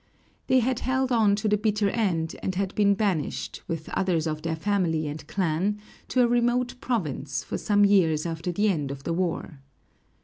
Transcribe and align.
They 0.47 0.61
had 0.61 0.79
held 0.79 1.11
on 1.11 1.35
to 1.35 1.47
the 1.47 1.57
bitter 1.59 1.87
end, 1.91 2.35
and 2.41 2.55
had 2.55 2.73
been 2.73 2.95
banished, 2.95 3.61
with 3.67 3.87
others 3.89 4.25
of 4.25 4.41
their 4.41 4.55
family 4.55 5.07
and 5.07 5.27
clan, 5.27 5.77
to 6.07 6.23
a 6.23 6.27
remote 6.27 6.73
province, 6.81 7.43
for 7.43 7.59
some 7.59 7.85
years 7.85 8.25
after 8.25 8.51
the 8.51 8.67
end 8.67 8.89
of 8.89 9.03
the 9.03 9.13
war. 9.13 9.59